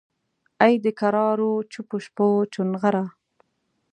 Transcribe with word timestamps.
ای 0.65 0.73
دکرارو 0.85 1.51
چوپو 1.71 1.97
شپو 2.05 2.27
چونغره! 2.53 3.05